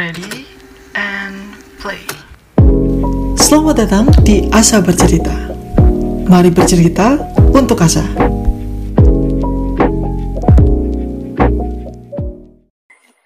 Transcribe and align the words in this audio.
Ready 0.00 0.48
and 0.96 1.52
play. 1.76 2.00
Selamat 3.36 3.84
datang 3.84 4.08
di 4.24 4.48
Asa 4.48 4.80
Bercerita. 4.80 5.52
Mari 6.24 6.48
bercerita 6.48 7.20
untuk 7.52 7.84
Asa. 7.84 8.00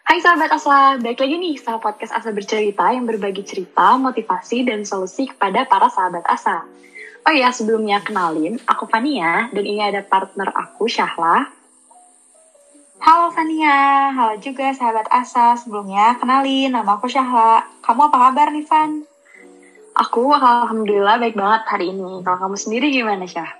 Hai 0.03 0.19
sahabat 0.19 0.51
Asa, 0.51 0.99
balik 0.99 1.23
lagi 1.23 1.39
nih 1.39 1.63
sama 1.63 1.79
podcast 1.79 2.11
Asa 2.11 2.35
Bercerita 2.35 2.91
yang 2.91 3.07
berbagi 3.07 3.47
cerita, 3.47 3.95
motivasi, 3.95 4.67
dan 4.67 4.83
solusi 4.83 5.31
kepada 5.31 5.71
para 5.71 5.87
sahabat 5.87 6.27
Asa. 6.27 6.67
Oh 7.23 7.31
iya, 7.31 7.55
sebelumnya 7.55 8.03
kenalin, 8.03 8.59
aku 8.67 8.91
Fania, 8.91 9.47
dan 9.55 9.63
ini 9.63 9.79
ada 9.79 10.03
partner 10.03 10.51
aku, 10.51 10.91
Syahla. 10.91 11.55
Halo 13.05 13.29
Fania, 13.37 14.09
halo 14.17 14.41
juga 14.41 14.73
sahabat 14.73 15.05
Asa. 15.13 15.61
Sebelumnya, 15.61 16.17
kenalin, 16.17 16.73
nama 16.73 16.97
aku 16.97 17.05
Syahla. 17.05 17.61
Kamu 17.85 18.09
apa 18.09 18.17
kabar 18.17 18.49
nih, 18.49 18.65
Fan? 18.65 19.05
Aku 19.93 20.33
alhamdulillah 20.33 21.21
baik 21.21 21.37
banget 21.37 21.69
hari 21.69 21.93
ini. 21.93 22.25
Kalau 22.25 22.41
kamu 22.41 22.57
sendiri 22.57 22.89
gimana, 22.89 23.29
Syah? 23.29 23.53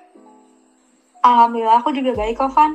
Alhamdulillah 1.21 1.77
aku 1.77 1.93
juga 1.93 2.17
baik 2.17 2.41
kok, 2.41 2.57
Van. 2.57 2.73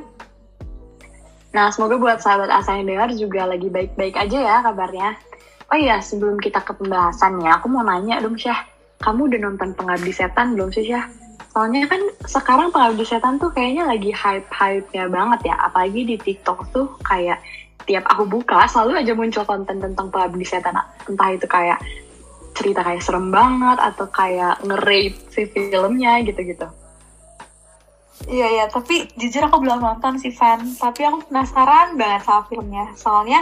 Nah, 1.50 1.74
semoga 1.74 1.98
buat 1.98 2.22
sahabat 2.22 2.54
Asa 2.54 2.78
yang 2.78 2.86
dengar 2.86 3.10
juga 3.18 3.50
lagi 3.50 3.66
baik-baik 3.66 4.14
aja 4.14 4.38
ya 4.38 4.56
kabarnya. 4.62 5.18
Oh 5.74 5.78
iya, 5.78 5.98
sebelum 5.98 6.38
kita 6.38 6.62
ke 6.62 6.70
pembahasannya, 6.78 7.50
aku 7.50 7.66
mau 7.66 7.82
nanya 7.82 8.22
dong, 8.22 8.38
Syah. 8.38 8.62
Kamu 9.02 9.26
udah 9.26 9.42
nonton 9.42 9.74
Pengabdi 9.74 10.14
Setan 10.14 10.54
belum 10.54 10.70
sih, 10.70 10.86
Syah? 10.86 11.02
Soalnya 11.50 11.88
kan 11.90 12.00
sekarang 12.28 12.68
Pengabdi 12.70 13.04
Setan 13.08 13.40
tuh 13.40 13.50
kayaknya 13.50 13.88
lagi 13.88 14.12
hype-hype-nya 14.12 15.10
banget 15.10 15.50
ya. 15.50 15.56
Apalagi 15.66 16.00
di 16.06 16.16
TikTok 16.20 16.58
tuh 16.70 16.86
kayak 17.02 17.40
tiap 17.88 18.04
aku 18.06 18.28
buka 18.28 18.68
selalu 18.70 19.02
aja 19.02 19.12
muncul 19.16 19.42
konten 19.48 19.82
tentang 19.82 20.12
Pengabdi 20.12 20.46
Setan. 20.46 20.78
Entah 21.08 21.30
itu 21.34 21.46
kayak 21.50 21.80
cerita 22.54 22.84
kayak 22.84 23.02
serem 23.02 23.32
banget 23.32 23.78
atau 23.80 24.06
kayak 24.10 24.60
nge-rate 24.62 25.18
si 25.32 25.42
filmnya 25.48 26.20
gitu-gitu. 26.22 26.68
Iya 28.28 28.46
iya, 28.52 28.64
tapi 28.68 29.08
jujur 29.16 29.48
aku 29.48 29.64
belum 29.64 29.80
nonton 29.80 30.20
sih 30.20 30.34
Van. 30.36 30.60
Tapi 30.76 31.00
aku 31.08 31.24
penasaran 31.32 31.96
banget 31.96 32.22
sama 32.28 32.42
filmnya. 32.52 32.84
Soalnya 32.92 33.40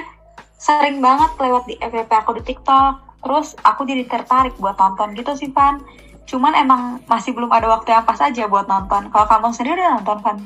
sering 0.59 1.03
banget 1.03 1.35
lewat 1.35 1.67
di 1.67 1.75
FYP 1.83 2.11
aku 2.15 2.39
di 2.39 2.43
TikTok. 2.47 2.95
Terus 3.19 3.59
aku 3.67 3.83
jadi 3.83 4.07
tertarik 4.07 4.55
buat 4.63 4.79
nonton 4.79 5.19
gitu 5.19 5.35
sih 5.35 5.51
Van. 5.51 5.83
Cuman 6.29 6.53
emang 6.53 7.01
masih 7.09 7.33
belum 7.33 7.49
ada 7.49 7.73
waktu 7.73 7.97
yang 7.97 8.05
pas 8.05 8.21
aja 8.21 8.45
buat 8.45 8.69
nonton. 8.69 9.09
Kalau 9.09 9.27
kamu 9.27 9.49
sendiri 9.57 9.81
udah 9.81 9.99
nonton 9.99 10.19
Van? 10.21 10.39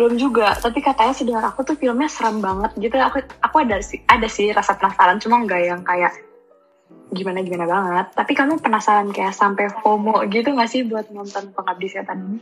Belum 0.00 0.16
juga, 0.16 0.56
tapi 0.56 0.80
katanya 0.80 1.12
sih 1.12 1.28
dengar 1.28 1.52
aku 1.52 1.60
tuh 1.60 1.76
filmnya 1.76 2.08
serem 2.08 2.40
banget 2.40 2.72
gitu. 2.80 2.96
Aku 2.96 3.20
aku 3.44 3.56
ada 3.60 3.84
sih 3.84 4.00
ada 4.08 4.24
sih 4.24 4.48
rasa 4.56 4.80
penasaran, 4.80 5.20
cuma 5.20 5.44
nggak 5.44 5.60
yang 5.60 5.84
kayak 5.84 6.16
gimana 7.12 7.44
gimana 7.44 7.66
banget. 7.68 8.06
Tapi 8.16 8.32
kamu 8.32 8.64
penasaran 8.64 9.12
kayak 9.12 9.36
sampai 9.36 9.68
FOMO 9.68 10.24
gitu 10.30 10.54
gak 10.54 10.70
sih 10.70 10.86
buat 10.86 11.10
nonton 11.10 11.50
Pengabdi 11.52 11.86
Setan 11.90 12.18
ini? 12.22 12.38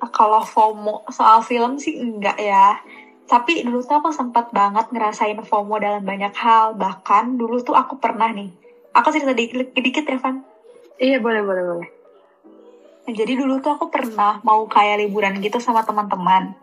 Nah, 0.00 0.10
kalau 0.10 0.42
FOMO 0.42 1.08
soal 1.12 1.44
film 1.44 1.76
sih 1.76 2.00
enggak 2.00 2.36
ya. 2.40 2.80
Tapi 3.24 3.64
dulu 3.64 3.80
tuh 3.80 4.04
aku 4.04 4.12
sempat 4.12 4.52
banget 4.52 4.92
ngerasain 4.92 5.40
FOMO 5.44 5.80
dalam 5.80 6.04
banyak 6.04 6.34
hal. 6.36 6.76
Bahkan 6.76 7.40
dulu 7.40 7.60
tuh 7.64 7.76
aku 7.76 7.96
pernah 7.96 8.28
nih. 8.32 8.52
Aku 8.92 9.08
cerita 9.12 9.32
dikit, 9.32 9.72
dikit 9.72 10.04
ya, 10.04 10.20
Van. 10.20 10.44
Iya 10.98 11.18
boleh 11.18 11.42
boleh 11.42 11.62
boleh. 11.62 11.88
Nah, 13.04 13.12
jadi 13.12 13.36
dulu 13.36 13.60
tuh 13.60 13.76
aku 13.76 13.92
pernah 13.92 14.40
mau 14.40 14.64
kayak 14.64 15.04
liburan 15.04 15.36
gitu 15.44 15.60
sama 15.60 15.84
teman-teman. 15.84 16.56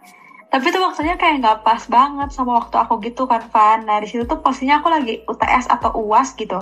Tapi 0.52 0.68
tuh 0.68 0.84
waktunya 0.84 1.16
kayak 1.16 1.40
nggak 1.40 1.58
pas 1.64 1.84
banget 1.88 2.34
sama 2.36 2.60
waktu 2.60 2.76
aku 2.76 3.00
gitu 3.06 3.24
kan, 3.30 3.46
Van. 3.54 3.88
Nah, 3.88 4.04
di 4.04 4.08
situ 4.10 4.28
tuh 4.28 4.44
posisinya 4.44 4.84
aku 4.84 4.92
lagi 4.92 5.24
UTS 5.24 5.72
atau 5.72 5.96
UAS 5.96 6.36
gitu. 6.36 6.60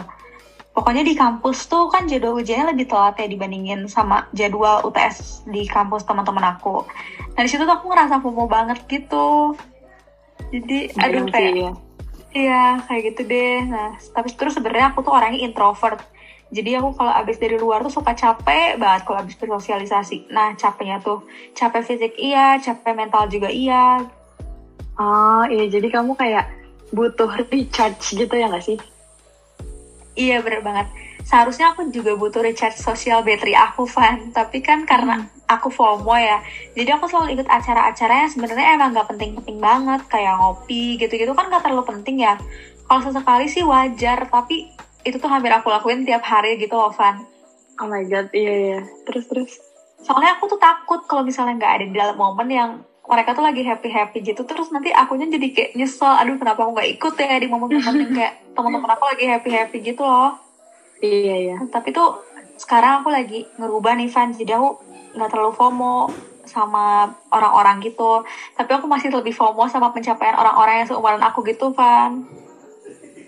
Pokoknya 0.69 1.01
di 1.01 1.17
kampus 1.17 1.65
tuh 1.65 1.89
kan 1.89 2.05
jadwal 2.05 2.37
ujiannya 2.37 2.77
lebih 2.77 2.85
telat 2.85 3.17
ya 3.17 3.25
dibandingin 3.25 3.89
sama 3.89 4.29
jadwal 4.37 4.85
UTS 4.85 5.47
di 5.49 5.65
kampus 5.65 6.05
teman-teman 6.05 6.53
aku. 6.53 6.85
Nah, 7.33 7.41
di 7.41 7.49
situ 7.49 7.65
tuh 7.65 7.73
aku 7.73 7.89
ngerasa 7.89 8.21
FOMO 8.21 8.45
banget 8.45 8.85
gitu. 8.85 9.57
Jadi, 10.53 10.93
aduh 11.01 11.25
kayak 11.29 11.53
ya. 11.57 11.71
Iya, 12.29 12.63
kayak 12.85 13.01
gitu 13.09 13.21
deh. 13.25 13.65
Nah, 13.65 13.97
tapi 14.13 14.29
terus 14.37 14.53
sebenarnya 14.53 14.93
aku 14.93 15.01
tuh 15.01 15.17
orangnya 15.17 15.41
introvert. 15.41 15.97
Jadi 16.49 16.73
aku 16.73 16.97
kalau 16.97 17.13
abis 17.13 17.37
dari 17.37 17.61
luar 17.61 17.85
tuh 17.85 17.93
suka 17.93 18.17
capek 18.17 18.81
banget 18.81 19.05
kalau 19.05 19.21
abis 19.21 19.37
bersosialisasi. 19.37 20.33
Nah, 20.33 20.57
capeknya 20.57 20.97
tuh 20.97 21.21
capek 21.53 21.85
fisik 21.85 22.17
iya, 22.17 22.57
capek 22.57 22.97
mental 22.97 23.29
juga 23.29 23.53
iya. 23.53 24.01
Oh 24.97 25.45
iya 25.45 25.69
jadi 25.69 25.87
kamu 25.93 26.17
kayak 26.17 26.49
butuh 26.89 27.29
recharge 27.53 28.17
gitu 28.17 28.33
ya 28.33 28.49
gak 28.49 28.65
sih? 28.65 28.77
Iya, 30.17 30.43
bener 30.43 30.59
banget. 30.65 30.89
Seharusnya 31.23 31.71
aku 31.71 31.93
juga 31.93 32.17
butuh 32.17 32.43
recharge 32.43 32.75
sosial 32.75 33.23
battery 33.23 33.55
aku, 33.55 33.87
Van. 33.87 34.33
Tapi 34.33 34.59
kan 34.59 34.83
karena 34.83 35.29
aku 35.47 35.71
FOMO 35.71 36.13
ya, 36.19 36.43
jadi 36.77 36.99
aku 36.99 37.09
selalu 37.09 37.39
ikut 37.39 37.47
acara-acara 37.49 38.27
yang 38.27 38.31
sebenarnya 38.31 38.67
emang 38.75 38.91
gak 38.91 39.07
penting-penting 39.15 39.57
banget. 39.61 40.01
Kayak 40.11 40.41
ngopi 40.41 40.99
gitu-gitu 40.99 41.31
kan 41.31 41.47
gak 41.47 41.63
terlalu 41.63 41.85
penting 41.87 42.25
ya. 42.25 42.35
Kalau 42.89 42.99
sesekali 43.05 43.45
sih 43.47 43.63
wajar, 43.63 44.27
tapi 44.27 44.73
itu 45.07 45.15
tuh 45.15 45.29
hampir 45.31 45.51
aku 45.51 45.71
lakuin 45.71 46.03
tiap 46.03 46.23
hari 46.23 46.59
gitu 46.59 46.75
loh, 46.75 46.91
Van. 46.91 47.23
Oh 47.79 47.87
my 47.87 48.03
god 48.11 48.27
iya 48.35 48.53
iya. 48.53 48.79
Terus 49.07 49.25
terus. 49.27 49.51
soalnya 49.99 50.39
aku 50.39 50.47
tuh 50.47 50.55
takut 50.55 51.03
kalau 51.11 51.27
misalnya 51.27 51.59
nggak 51.59 51.73
ada 51.75 51.85
di 51.91 51.91
dalam 51.91 52.15
momen 52.15 52.47
yang 52.47 52.71
mereka 53.03 53.35
tuh 53.35 53.43
lagi 53.43 53.67
happy 53.67 53.91
happy 53.91 54.23
gitu 54.23 54.47
terus 54.47 54.71
nanti 54.71 54.95
akunya 54.95 55.27
jadi 55.27 55.47
kayak 55.51 55.71
nyesel 55.75 56.07
aduh 56.07 56.39
kenapa 56.39 56.63
aku 56.63 56.71
nggak 56.71 56.89
ikut 56.95 57.13
ya 57.19 57.35
di 57.35 57.51
momen-momen 57.51 58.07
yang 58.07 58.13
kayak 58.15 58.33
teman-teman 58.55 58.95
aku 58.95 59.03
lagi 59.11 59.25
happy 59.27 59.49
happy 59.51 59.77
gitu 59.83 60.07
loh 60.07 60.39
Iya 61.03 61.35
iya. 61.35 61.55
tapi 61.67 61.91
tuh 61.91 62.15
sekarang 62.55 63.03
aku 63.03 63.11
lagi 63.11 63.43
ngerubah 63.59 63.99
nih 63.99 64.07
Van 64.07 64.31
jadi 64.31 64.55
aku 64.55 64.69
nggak 65.19 65.29
terlalu 65.35 65.51
FOMO 65.51 65.95
sama 66.47 67.11
orang-orang 67.35 67.83
gitu 67.83 68.23
tapi 68.55 68.71
aku 68.71 68.87
masih 68.87 69.11
lebih 69.11 69.35
FOMO 69.35 69.67
sama 69.67 69.91
pencapaian 69.91 70.39
orang-orang 70.39 70.79
yang 70.79 70.87
seumuran 70.87 71.19
aku 71.19 71.43
gitu 71.43 71.75
Van 71.75 72.23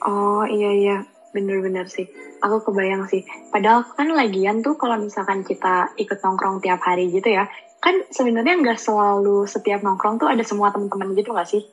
Oh 0.02 0.42
iya 0.50 0.72
iya. 0.74 0.98
Bener-bener 1.32 1.88
sih. 1.88 2.08
Aku 2.44 2.64
kebayang 2.64 3.08
sih. 3.08 3.24
Padahal 3.52 3.88
kan 3.88 4.12
lagian 4.12 4.60
tuh 4.60 4.76
kalau 4.76 5.00
misalkan 5.00 5.48
kita 5.48 5.96
ikut 5.96 6.20
nongkrong 6.20 6.60
tiap 6.60 6.84
hari 6.84 7.08
gitu 7.12 7.32
ya. 7.32 7.48
Kan 7.82 8.04
sebenarnya 8.12 8.60
nggak 8.60 8.78
selalu 8.78 9.48
setiap 9.48 9.82
nongkrong 9.82 10.20
tuh 10.22 10.30
ada 10.30 10.44
semua 10.44 10.70
teman-teman 10.70 11.16
gitu 11.18 11.34
nggak 11.34 11.50
sih? 11.50 11.64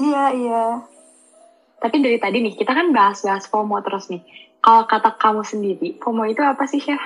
iya 0.00 0.32
iya 0.32 0.64
Tapi 1.76 1.96
dari 2.00 2.16
tadi 2.16 2.40
nih 2.44 2.56
kita 2.56 2.72
kan 2.76 2.92
bahas-bahas 2.92 3.48
FOMO 3.48 3.80
terus 3.80 4.12
nih. 4.12 4.20
Kalau 4.60 4.84
kata 4.84 5.16
kamu 5.16 5.40
sendiri, 5.40 5.88
FOMO 5.96 6.28
itu 6.28 6.44
apa 6.44 6.68
sih 6.68 6.76
Syah? 6.76 7.00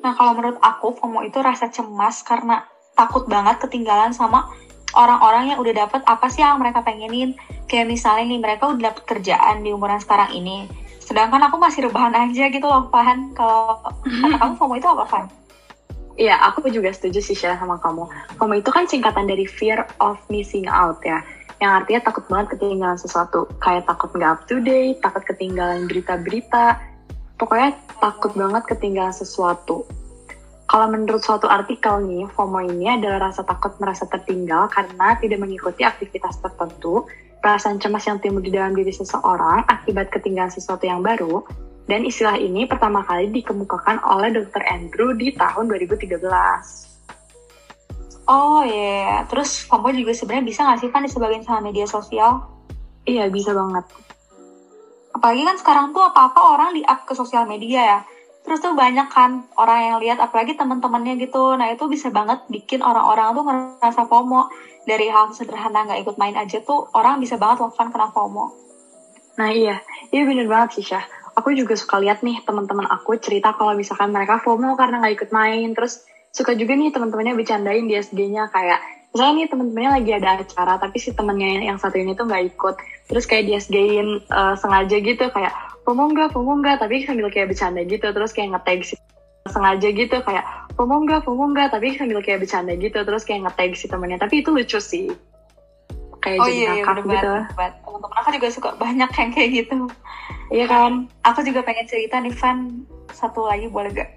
Nah, 0.00 0.16
kalau 0.16 0.32
menurut 0.32 0.56
aku, 0.64 0.96
FOMO 0.96 1.20
itu 1.28 1.36
rasa 1.44 1.68
cemas 1.68 2.24
karena 2.24 2.64
takut 2.96 3.28
banget 3.28 3.60
ketinggalan 3.60 4.16
sama 4.16 4.48
orang-orang 4.96 5.52
yang 5.52 5.58
udah 5.60 5.86
dapet 5.86 6.00
apa 6.08 6.26
sih 6.32 6.40
yang 6.40 6.58
mereka 6.58 6.80
pengenin. 6.80 7.36
Kayak 7.68 7.92
misalnya 7.92 8.24
nih, 8.32 8.40
mereka 8.40 8.72
udah 8.72 8.82
dapet 8.90 9.02
kerjaan 9.04 9.62
di 9.62 9.70
umuran 9.70 10.00
sekarang 10.00 10.32
ini. 10.32 10.66
Sedangkan 10.98 11.38
aku 11.46 11.60
masih 11.60 11.86
rebahan 11.86 12.16
aja 12.16 12.50
gitu 12.50 12.66
loh, 12.66 12.90
Pan. 12.90 13.30
Kalau 13.36 13.78
kata 14.02 14.36
kamu 14.42 14.52
FOMO 14.58 14.74
itu 14.74 14.88
apa, 14.90 15.04
Pan? 15.06 15.24
Iya, 16.16 16.40
aku 16.48 16.66
juga 16.72 16.90
setuju 16.90 17.20
sih 17.20 17.36
Syah 17.36 17.60
sama 17.60 17.76
kamu. 17.78 18.08
FOMO 18.40 18.56
itu 18.56 18.72
kan 18.72 18.88
singkatan 18.88 19.28
dari 19.28 19.44
fear 19.44 19.84
of 20.00 20.16
missing 20.32 20.66
out 20.66 20.98
ya. 21.04 21.20
Yang 21.60 21.72
artinya 21.84 22.00
takut 22.08 22.24
banget 22.26 22.56
ketinggalan 22.56 22.98
sesuatu. 22.98 23.46
Kayak 23.60 23.84
takut 23.86 24.10
nggak 24.16 24.32
up 24.32 24.40
to 24.48 24.58
date, 24.64 24.98
takut 25.04 25.22
ketinggalan 25.28 25.84
berita-berita. 25.86 26.80
Pokoknya 27.36 27.76
takut 28.00 28.32
banget 28.32 28.64
ketinggalan 28.64 29.12
sesuatu. 29.12 29.84
Kalau 30.66 30.90
menurut 30.90 31.22
suatu 31.22 31.46
artikel 31.46 32.02
nih, 32.02 32.26
FOMO 32.34 32.58
ini 32.66 32.90
adalah 32.98 33.30
rasa 33.30 33.46
takut 33.46 33.78
merasa 33.78 34.02
tertinggal 34.10 34.66
karena 34.66 35.14
tidak 35.22 35.38
mengikuti 35.38 35.86
aktivitas 35.86 36.42
tertentu, 36.42 37.06
perasaan 37.38 37.78
cemas 37.78 38.02
yang 38.10 38.18
timbul 38.18 38.42
di 38.42 38.50
dalam 38.50 38.74
diri 38.74 38.90
seseorang 38.90 39.62
akibat 39.70 40.10
ketinggalan 40.10 40.50
sesuatu 40.50 40.82
yang 40.82 41.06
baru, 41.06 41.46
dan 41.86 42.02
istilah 42.02 42.34
ini 42.34 42.66
pertama 42.66 43.06
kali 43.06 43.30
dikemukakan 43.30 44.02
oleh 44.02 44.34
Dr. 44.34 44.66
Andrew 44.66 45.14
di 45.14 45.30
tahun 45.38 45.70
2013. 45.70 46.26
Oh 48.26 48.66
iya, 48.66 49.22
terus 49.30 49.62
FOMO 49.70 49.94
juga 49.94 50.10
sebenarnya 50.10 50.50
bisa 50.50 50.66
nggak 50.66 50.78
sih, 50.82 50.90
Pan, 50.90 51.06
disebagiin 51.06 51.46
sama 51.46 51.70
media 51.70 51.86
sosial? 51.86 52.42
Iya, 53.06 53.30
bisa 53.30 53.54
banget. 53.54 53.86
Apalagi 55.14 55.46
kan 55.46 55.56
sekarang 55.62 55.86
tuh 55.94 56.02
apa-apa 56.02 56.40
orang 56.58 56.74
di-up 56.74 57.06
ke 57.06 57.14
sosial 57.14 57.46
media 57.46 57.80
ya. 57.80 58.00
Terus 58.46 58.62
tuh 58.62 58.78
banyak 58.78 59.10
kan 59.10 59.42
orang 59.58 59.80
yang 59.82 59.96
lihat, 59.98 60.18
apalagi 60.22 60.54
teman-temannya 60.54 61.18
gitu. 61.18 61.58
Nah 61.58 61.74
itu 61.74 61.90
bisa 61.90 62.14
banget 62.14 62.46
bikin 62.46 62.78
orang-orang 62.78 63.34
tuh 63.34 63.44
ngerasa 63.44 64.06
FOMO. 64.06 64.46
Dari 64.86 65.10
hal 65.10 65.34
sederhana 65.34 65.82
nggak 65.82 66.06
ikut 66.06 66.14
main 66.14 66.38
aja 66.38 66.62
tuh 66.62 66.86
orang 66.94 67.18
bisa 67.18 67.34
banget 67.34 67.66
loh 67.66 67.74
kan 67.74 67.90
kena 67.90 68.06
FOMO. 68.14 68.54
Nah 69.42 69.50
iya, 69.50 69.82
iya 70.14 70.22
bener 70.22 70.46
banget 70.46 70.78
sih 70.78 70.94
Syah. 70.94 71.02
Aku 71.34 71.50
juga 71.52 71.74
suka 71.74 71.98
lihat 71.98 72.22
nih 72.22 72.40
teman-teman 72.46 72.86
aku 72.86 73.18
cerita 73.18 73.52
kalau 73.58 73.74
misalkan 73.74 74.14
mereka 74.14 74.38
FOMO 74.38 74.78
karena 74.78 75.02
nggak 75.02 75.14
ikut 75.18 75.30
main. 75.34 75.74
Terus 75.74 76.06
suka 76.30 76.54
juga 76.54 76.78
nih 76.78 76.94
teman-temannya 76.94 77.34
bercandain 77.34 77.82
di 77.90 77.98
SG-nya 77.98 78.46
kayak 78.54 78.78
misalnya 79.16 79.32
nih 79.40 79.48
temen-temennya 79.48 79.92
lagi 79.96 80.10
ada 80.12 80.28
acara 80.44 80.74
tapi 80.76 81.00
si 81.00 81.16
temennya 81.16 81.64
yang 81.64 81.80
satu 81.80 81.96
ini 81.96 82.12
tuh 82.12 82.28
nggak 82.28 82.52
ikut 82.52 82.74
terus 83.08 83.24
kayak 83.24 83.48
dia 83.48 83.58
sgain 83.64 84.20
uh, 84.28 84.52
sengaja 84.60 85.00
gitu 85.00 85.24
kayak 85.32 85.56
FOMO 85.86 86.10
enggak, 86.10 86.34
FOMO 86.34 86.52
enggak, 86.58 86.82
tapi 86.82 87.06
sambil 87.06 87.30
kayak 87.30 87.54
bercanda 87.54 87.86
gitu 87.86 88.10
terus 88.10 88.34
kayak 88.34 88.58
nge-tag 88.58 88.82
si 88.82 88.94
sengaja 89.46 89.88
gitu 89.94 90.18
kayak 90.26 90.44
FOMO 90.74 91.06
enggak, 91.06 91.22
FOMO 91.22 91.54
enggak, 91.54 91.70
tapi 91.70 91.94
sambil 91.94 92.18
kayak 92.20 92.42
bercanda 92.42 92.74
gitu 92.74 92.98
terus 93.06 93.22
kayak 93.22 93.46
nge-tag 93.46 93.72
si 93.78 93.86
temennya 93.86 94.18
tapi 94.18 94.42
itu 94.42 94.50
lucu 94.50 94.82
sih 94.82 95.14
kayak 96.26 96.42
oh 96.42 96.46
jadi 96.50 96.58
iya, 96.58 96.70
iya 96.74 96.82
bener 96.82 96.98
gitu 97.06 97.30
banget. 97.30 97.54
banget. 97.54 97.74
Teman-teman 97.86 98.18
aku 98.18 98.30
juga 98.34 98.48
suka 98.50 98.70
banyak 98.74 99.10
yang 99.14 99.30
kayak 99.30 99.50
gitu. 99.62 99.78
iya 100.50 100.66
kan 100.66 100.92
Aku 101.22 101.40
juga 101.46 101.62
pengen 101.62 101.86
cerita 101.86 102.18
nih, 102.18 102.34
Van. 102.34 102.82
Satu 103.14 103.46
lagi 103.46 103.70
boleh 103.70 103.94
gak? 103.94 104.10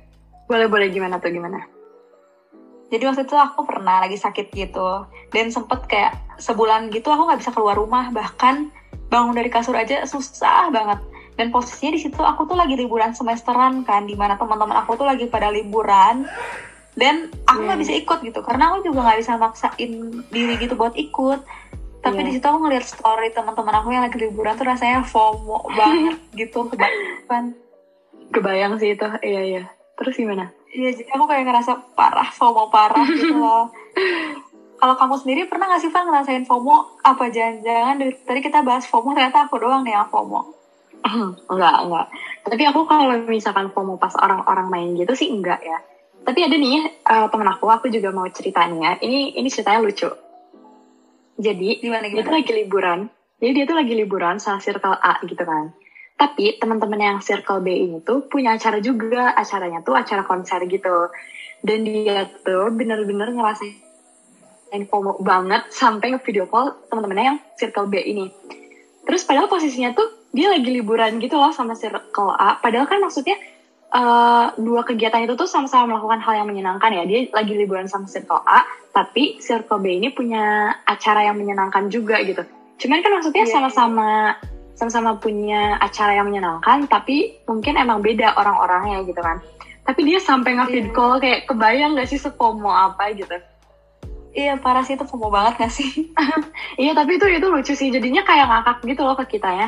boleh 0.50 0.66
boleh 0.66 0.90
gimana 0.90 1.22
tuh 1.22 1.30
gimana 1.30 1.62
Jadi 2.90 3.06
waktu 3.06 3.22
itu 3.22 3.38
aku 3.38 3.70
pernah 3.70 4.02
lagi 4.02 4.18
sakit 4.18 4.50
gitu. 4.50 5.06
Dan 5.30 5.54
sempet 5.54 5.86
kayak 5.86 6.18
sebulan 6.42 6.90
gitu 6.90 7.14
aku 7.14 7.30
nggak 7.30 7.46
bisa 7.46 7.54
keluar 7.54 7.78
rumah. 7.78 8.10
Bahkan 8.10 8.74
bangun 9.14 9.38
dari 9.38 9.54
kasur 9.54 9.78
aja 9.78 10.02
susah 10.10 10.74
banget. 10.74 10.98
Dan 11.40 11.50
posisinya 11.50 11.96
di 11.96 12.02
situ 12.02 12.20
aku 12.20 12.44
tuh 12.44 12.54
lagi 12.54 12.76
liburan 12.76 13.16
semesteran 13.16 13.82
kan. 13.82 14.04
Di 14.04 14.14
mana 14.14 14.36
teman-teman 14.36 14.76
aku 14.76 14.94
tuh 14.94 15.08
lagi 15.08 15.24
pada 15.26 15.48
liburan. 15.48 16.28
Dan 16.92 17.32
aku 17.48 17.64
nggak 17.64 17.80
Iya. 17.80 17.84
bisa 17.88 17.94
ikut 17.96 18.20
gitu. 18.22 18.40
Karena 18.44 18.76
aku 18.76 18.84
juga 18.84 19.08
nggak 19.08 19.20
bisa 19.20 19.40
maksain 19.40 19.92
diri 20.28 20.60
gitu 20.60 20.76
buat 20.76 20.92
ikut. 20.94 21.40
Tapi 22.00 22.16
Iya. 22.18 22.26
di 22.26 22.32
situ 22.34 22.44
aku 22.44 22.60
ngeliat 22.62 22.84
story 22.84 23.28
teman-teman 23.30 23.72
aku 23.74 23.88
yang 23.90 24.04
lagi 24.04 24.20
liburan 24.20 24.52
tuh 24.54 24.68
rasanya 24.68 25.00
FOMO 25.02 25.64
banget 25.80 26.20
gitu. 26.36 26.68
Kebanyakan. 26.68 27.56
kebayang 28.30 28.78
sih 28.78 28.94
itu 28.94 29.08
iya 29.26 29.42
iya 29.42 29.64
terus 29.96 30.14
gimana 30.14 30.54
Iya, 30.70 30.94
jadi 30.94 31.10
aku 31.10 31.26
kayak 31.26 31.50
ngerasa 31.50 31.98
parah, 31.98 32.30
FOMO 32.30 32.70
parah 32.70 33.02
gitu 33.18 33.34
loh. 33.34 33.74
Kalau 34.78 34.94
kamu 34.94 35.16
sendiri 35.18 35.42
pernah 35.44 35.66
gak 35.68 35.82
sih, 35.82 35.90
Van, 35.90 36.06
ngerasain 36.06 36.46
FOMO? 36.46 37.02
Apa 37.02 37.26
jangan-jangan 37.28 37.98
dari 37.98 38.14
tadi 38.16 38.40
kita 38.40 38.62
bahas 38.62 38.86
FOMO, 38.86 39.12
ternyata 39.12 39.44
aku 39.44 39.58
doang 39.58 39.82
nih 39.82 39.92
yang 39.92 40.06
FOMO. 40.08 40.59
enggak 41.52 41.76
enggak. 41.86 42.08
Tapi 42.46 42.64
aku 42.66 42.80
kalau 42.86 43.16
misalkan 43.26 43.70
FOMO 43.74 43.98
pas 43.98 44.14
orang-orang 44.18 44.68
main 44.70 44.90
gitu 44.98 45.14
sih 45.14 45.30
enggak 45.30 45.62
ya. 45.62 45.78
Tapi 46.24 46.40
ada 46.46 46.56
nih 46.56 46.86
eh, 46.86 47.28
temen 47.32 47.48
aku 47.50 47.66
aku 47.70 47.88
juga 47.90 48.14
mau 48.14 48.28
cerita 48.30 48.66
nih 48.68 48.80
ya. 48.80 48.92
Ini 49.02 49.20
ini 49.40 49.48
ceritanya 49.50 49.82
lucu. 49.82 50.10
Jadi 51.40 51.80
Gimana, 51.80 52.06
dia 52.12 52.20
tuh 52.20 52.36
gimana? 52.36 52.38
lagi 52.44 52.52
liburan. 52.52 53.00
Jadi 53.40 53.52
dia 53.56 53.66
tuh 53.66 53.78
lagi 53.80 53.94
liburan 53.96 54.36
sama 54.44 54.60
circle 54.60 55.00
A 55.00 55.24
gitu 55.24 55.40
kan. 55.48 55.72
Tapi 56.20 56.60
teman-teman 56.60 57.00
yang 57.00 57.18
circle 57.24 57.64
B 57.64 57.72
ini 57.72 58.04
tuh 58.04 58.28
punya 58.28 58.60
acara 58.60 58.84
juga. 58.84 59.32
Acaranya 59.32 59.80
tuh 59.80 59.96
acara 59.96 60.28
konser 60.28 60.60
gitu. 60.68 61.08
Dan 61.64 61.88
dia 61.88 62.28
tuh 62.44 62.76
bener-bener 62.76 63.32
ngerasain 63.32 64.84
FOMO 64.92 65.24
banget 65.24 65.72
sampai 65.72 66.12
nge-video 66.12 66.52
call 66.52 66.76
teman-temannya 66.92 67.26
yang 67.36 67.40
circle 67.56 67.88
B 67.88 68.04
ini. 68.04 68.28
Terus 69.08 69.24
padahal 69.24 69.48
posisinya 69.48 69.96
tuh 69.96 70.19
dia 70.30 70.48
lagi 70.54 70.70
liburan 70.70 71.18
gitu 71.18 71.36
loh 71.36 71.50
sama 71.50 71.74
circle 71.74 72.30
A 72.34 72.62
padahal 72.62 72.86
kan 72.86 73.02
maksudnya 73.02 73.34
eh, 73.90 74.46
dua 74.62 74.82
kegiatan 74.86 75.26
itu 75.26 75.34
tuh 75.34 75.50
sama-sama 75.50 75.98
melakukan 75.98 76.22
hal 76.22 76.46
yang 76.46 76.48
menyenangkan 76.50 76.94
ya. 76.94 77.04
Dia 77.10 77.26
lagi 77.34 77.54
liburan 77.58 77.90
sama 77.90 78.06
circle 78.06 78.42
A 78.46 78.62
tapi 78.94 79.38
circle 79.42 79.82
B 79.82 79.98
ini 79.98 80.10
punya 80.14 80.74
acara 80.86 81.26
yang 81.26 81.38
menyenangkan 81.38 81.90
juga 81.90 82.22
gitu. 82.22 82.46
Cuman 82.78 83.02
kan 83.02 83.12
maksudnya 83.18 83.46
Iya, 83.46 83.54
sama-sama 83.58 84.38
sama-sama 84.78 85.20
punya 85.20 85.76
acara 85.82 86.16
yang 86.16 86.32
menyenangkan 86.32 86.88
tapi 86.88 87.36
mungkin 87.44 87.76
emang 87.76 88.00
beda 88.00 88.38
orang-orangnya 88.38 89.04
gitu 89.04 89.20
kan. 89.20 89.42
Tapi 89.84 90.06
dia 90.06 90.22
sampai 90.22 90.54
nge-feed 90.56 90.88
Iya. 90.90 90.96
call 90.96 91.18
kayak 91.18 91.50
kebayang 91.50 91.98
gak 91.98 92.08
sih 92.08 92.22
sepomo 92.22 92.70
apa? 92.70 93.10
gitu. 93.18 93.34
Iya, 94.30 94.62
parah 94.62 94.86
sih 94.86 94.94
itu 94.94 95.06
FOMO 95.10 95.34
banget 95.34 95.54
gak 95.58 95.74
sih? 95.74 95.90
Iya 96.82 96.94
tapi 96.94 97.18
itu 97.18 97.26
itu 97.26 97.48
lucu 97.50 97.74
sih. 97.74 97.90
Jadinya 97.90 98.22
kayak 98.22 98.46
ngakak 98.46 98.78
gitu 98.86 99.02
loh 99.02 99.18
ke 99.18 99.26
kita 99.26 99.50
ya. 99.50 99.68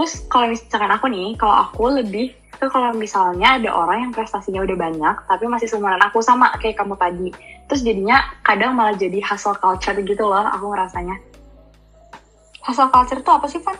Terus 0.00 0.24
kalau 0.32 0.48
misalkan 0.48 0.88
aku 0.88 1.12
nih, 1.12 1.36
kalau 1.36 1.60
aku 1.60 1.92
lebih 1.92 2.32
ke 2.56 2.64
kalau 2.72 2.96
misalnya 2.96 3.60
ada 3.60 3.68
orang 3.68 4.08
yang 4.08 4.12
prestasinya 4.16 4.64
udah 4.64 4.76
banyak 4.80 5.16
tapi 5.28 5.44
masih 5.44 5.68
seumuran 5.68 6.00
aku 6.00 6.24
sama 6.24 6.48
kayak 6.56 6.80
kamu 6.80 6.96
tadi. 6.96 7.28
Terus 7.68 7.84
jadinya 7.84 8.24
kadang 8.40 8.80
malah 8.80 8.96
jadi 8.96 9.20
hustle 9.20 9.60
culture 9.60 10.00
gitu 10.00 10.24
loh 10.24 10.40
aku 10.40 10.72
ngerasanya. 10.72 11.20
Hustle 12.64 12.88
culture 12.88 13.20
tuh 13.20 13.32
apa 13.36 13.44
sih, 13.44 13.60
Van? 13.60 13.76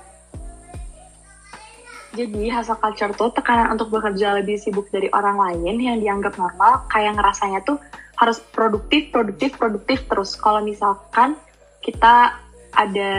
Jadi 2.13 2.53
hustle 2.53 2.77
culture 2.77 3.17
tuh 3.17 3.33
tekanan 3.33 3.73
untuk 3.73 3.89
bekerja 3.89 4.45
lebih 4.45 4.61
sibuk 4.61 4.93
dari 4.93 5.09
orang 5.17 5.41
lain 5.41 5.81
yang 5.81 6.05
dianggap 6.05 6.37
normal 6.37 6.85
kayak 6.93 7.17
ngerasanya 7.17 7.65
tuh 7.65 7.81
harus 8.21 8.37
produktif, 8.53 9.09
produktif, 9.09 9.57
produktif 9.57 10.05
terus. 10.05 10.37
Kalau 10.37 10.61
misalkan 10.61 11.33
kita 11.81 12.37
ada 12.77 13.13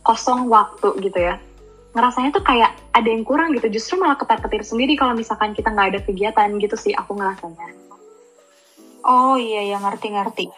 kosong 0.00 0.48
waktu 0.48 0.88
gitu 1.04 1.20
ya, 1.20 1.36
ngerasanya 1.94 2.30
tuh 2.34 2.42
kayak 2.42 2.74
ada 2.90 3.08
yang 3.08 3.22
kurang 3.22 3.54
gitu. 3.54 3.70
Justru 3.70 4.02
malah 4.02 4.18
ketar-ketir 4.18 4.66
sendiri 4.66 4.98
kalau 4.98 5.14
misalkan 5.14 5.54
kita 5.54 5.70
nggak 5.70 5.88
ada 5.94 6.00
kegiatan 6.02 6.48
gitu 6.58 6.76
sih 6.76 6.92
aku 6.92 7.14
ngerasanya. 7.14 7.70
Oh 9.04 9.36
iya, 9.36 9.62
ya 9.68 9.78
ngerti-ngerti. 9.78 10.48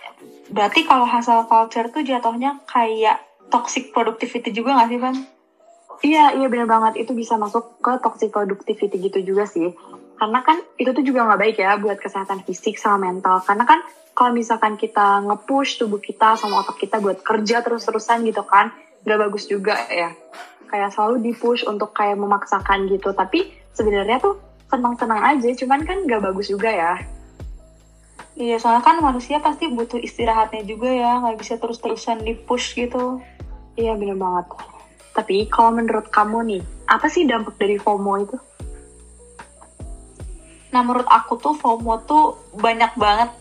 Berarti 0.55 0.87
kalau 0.87 1.05
hustle 1.05 1.45
culture 1.51 1.91
tuh 1.91 2.07
jatuhnya 2.07 2.63
kayak 2.71 3.19
toxic 3.51 3.91
productivity 3.91 4.55
juga 4.55 4.79
gak 4.79 4.89
sih, 4.91 4.99
Van? 5.03 5.17
Iya, 6.05 6.25
iya 6.39 6.47
bener 6.47 6.71
banget. 6.71 7.03
Itu 7.03 7.17
bisa 7.17 7.35
masuk 7.35 7.83
ke 7.83 7.99
toxic 7.99 8.31
productivity 8.31 8.97
gitu 9.11 9.19
juga 9.35 9.51
sih. 9.51 9.75
Karena 10.17 10.41
kan 10.47 10.63
itu 10.81 10.95
tuh 10.95 11.05
juga 11.05 11.27
nggak 11.29 11.41
baik 11.41 11.57
ya 11.61 11.77
buat 11.77 11.99
kesehatan 12.01 12.47
fisik 12.47 12.79
sama 12.79 13.11
mental. 13.11 13.43
Karena 13.45 13.67
kan 13.67 13.83
kalau 14.17 14.33
misalkan 14.33 14.81
kita 14.81 15.21
nge-push 15.27 15.83
tubuh 15.83 16.01
kita 16.01 16.41
sama 16.41 16.65
otak 16.65 16.81
kita 16.81 17.03
buat 17.03 17.21
kerja 17.21 17.61
terus-terusan 17.61 18.25
gitu 18.25 18.47
kan, 18.47 18.73
nggak 19.05 19.19
bagus 19.29 19.45
juga 19.51 19.77
ya. 19.93 20.15
Kayak 20.67 20.95
selalu 20.95 21.31
di-push 21.31 21.67
untuk 21.67 21.95
kayak 21.95 22.19
memaksakan 22.19 22.91
gitu. 22.91 23.15
Tapi 23.15 23.55
sebenarnya 23.73 24.19
tuh 24.19 24.37
tenang-tenang 24.67 25.23
aja, 25.37 25.49
cuman 25.63 25.81
kan 25.87 26.03
nggak 26.05 26.23
bagus 26.27 26.51
juga 26.51 26.71
ya. 26.71 26.95
Iya, 28.37 28.61
soalnya 28.61 28.85
kan 28.85 29.01
manusia 29.01 29.41
pasti 29.41 29.71
butuh 29.73 29.97
istirahatnya 29.97 30.67
juga 30.69 30.93
ya, 30.93 31.25
nggak 31.25 31.41
bisa 31.41 31.57
terus-terusan 31.57 32.21
di-push 32.21 32.77
gitu. 32.77 33.23
Iya 33.81 33.97
bener 33.97 34.21
banget. 34.21 34.53
Tapi 35.17 35.49
kalau 35.49 35.73
menurut 35.73 36.13
kamu 36.13 36.39
nih, 36.45 36.63
apa 36.85 37.09
sih 37.09 37.25
dampak 37.25 37.57
dari 37.57 37.81
FOMO 37.81 38.13
itu? 38.21 38.37
Nah, 40.77 40.85
menurut 40.85 41.09
aku 41.09 41.41
tuh 41.41 41.57
FOMO 41.57 42.05
tuh 42.05 42.37
banyak 42.61 42.93
banget 43.01 43.33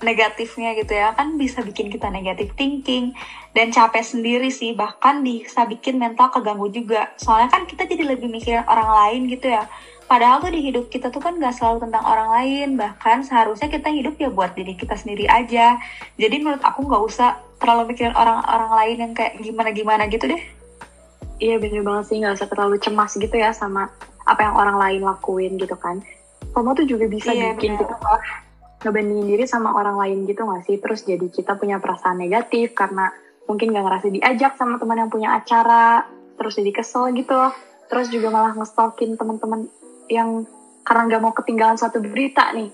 negatifnya 0.00 0.74
gitu 0.78 0.92
ya. 0.94 1.14
Kan 1.14 1.38
bisa 1.40 1.62
bikin 1.62 1.90
kita 1.90 2.08
negatif 2.08 2.52
thinking 2.54 3.14
dan 3.52 3.70
capek 3.74 4.02
sendiri 4.02 4.48
sih. 4.48 4.74
Bahkan 4.74 5.22
bisa 5.22 5.64
bikin 5.66 5.98
mental 5.98 6.30
keganggu 6.30 6.70
juga. 6.70 7.12
Soalnya 7.18 7.50
kan 7.50 7.66
kita 7.66 7.86
jadi 7.86 8.14
lebih 8.14 8.30
mikirin 8.30 8.64
orang 8.66 8.90
lain 8.90 9.20
gitu 9.30 9.50
ya. 9.50 9.66
Padahal 10.08 10.40
tuh 10.40 10.48
di 10.48 10.64
hidup 10.64 10.88
kita 10.88 11.12
tuh 11.12 11.20
kan 11.20 11.36
gak 11.36 11.52
selalu 11.52 11.84
tentang 11.84 12.04
orang 12.06 12.28
lain. 12.32 12.68
Bahkan 12.80 13.28
seharusnya 13.28 13.68
kita 13.68 13.92
hidup 13.92 14.16
ya 14.16 14.32
buat 14.32 14.56
diri 14.56 14.72
kita 14.72 14.96
sendiri 14.96 15.28
aja. 15.28 15.76
Jadi 16.16 16.36
menurut 16.40 16.64
aku 16.64 16.88
gak 16.88 17.02
usah 17.04 17.30
terlalu 17.58 17.92
mikirin 17.92 18.14
orang-orang 18.14 18.70
lain 18.72 18.96
yang 19.04 19.12
kayak 19.12 19.36
gimana-gimana 19.42 20.06
gitu 20.08 20.30
deh. 20.30 20.42
Iya 21.38 21.58
bener 21.62 21.86
banget 21.86 22.10
sih, 22.10 22.18
nggak 22.18 22.34
usah 22.34 22.48
terlalu 22.50 22.82
cemas 22.82 23.14
gitu 23.14 23.30
ya 23.38 23.54
sama 23.54 23.86
apa 24.26 24.42
yang 24.42 24.54
orang 24.58 24.74
lain 24.74 25.00
lakuin 25.06 25.54
gitu 25.54 25.74
kan. 25.78 26.02
FOMO 26.50 26.74
tuh 26.74 26.86
juga 26.86 27.06
bisa 27.06 27.30
Iya, 27.30 27.54
bikin 27.54 27.78
benar. 27.78 27.86
kita 27.86 27.94
malah 28.02 28.22
ngebandingin 28.78 29.26
diri 29.26 29.44
sama 29.44 29.74
orang 29.74 29.98
lain 29.98 30.26
gitu 30.26 30.46
nggak 30.46 30.62
sih? 30.66 30.76
Terus 30.78 31.00
jadi 31.02 31.26
kita 31.26 31.58
punya 31.58 31.82
perasaan 31.82 32.18
negatif 32.18 32.74
karena 32.74 33.10
mungkin 33.48 33.72
nggak 33.72 33.84
ngerasa 33.84 34.06
diajak 34.12 34.52
sama 34.54 34.76
teman 34.76 35.00
yang 35.00 35.10
punya 35.10 35.34
acara, 35.34 36.04
terus 36.38 36.54
jadi 36.58 36.70
kesel 36.70 37.10
gitu. 37.16 37.50
Terus 37.88 38.06
juga 38.12 38.28
malah 38.28 38.52
ngestalkin 38.54 39.16
teman-teman 39.16 39.66
yang 40.12 40.44
karena 40.84 41.02
nggak 41.08 41.22
mau 41.24 41.32
ketinggalan 41.32 41.76
suatu 41.80 41.98
berita 42.00 42.52
nih. 42.52 42.70